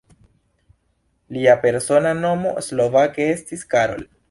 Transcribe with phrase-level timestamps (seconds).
[1.35, 4.05] Lia persona nomo slovake estis "Karol".